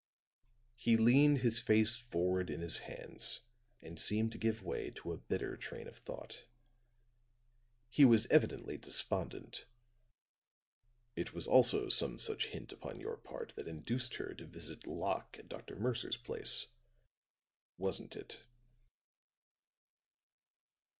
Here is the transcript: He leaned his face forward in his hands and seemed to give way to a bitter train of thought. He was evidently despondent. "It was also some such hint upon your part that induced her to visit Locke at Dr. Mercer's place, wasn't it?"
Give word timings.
He 0.77 0.97
leaned 0.97 1.37
his 1.41 1.59
face 1.59 1.95
forward 1.95 2.49
in 2.49 2.59
his 2.61 2.79
hands 2.79 3.41
and 3.83 3.99
seemed 3.99 4.31
to 4.31 4.39
give 4.39 4.63
way 4.63 4.89
to 4.95 5.11
a 5.13 5.17
bitter 5.17 5.55
train 5.55 5.87
of 5.87 5.97
thought. 5.97 6.45
He 7.87 8.03
was 8.03 8.25
evidently 8.31 8.79
despondent. 8.79 9.65
"It 11.15 11.35
was 11.35 11.45
also 11.45 11.87
some 11.87 12.17
such 12.17 12.47
hint 12.47 12.71
upon 12.71 12.99
your 12.99 13.15
part 13.17 13.53
that 13.55 13.67
induced 13.67 14.15
her 14.15 14.33
to 14.33 14.45
visit 14.47 14.87
Locke 14.87 15.35
at 15.37 15.47
Dr. 15.49 15.75
Mercer's 15.75 16.17
place, 16.17 16.65
wasn't 17.77 18.15
it?" 18.15 18.39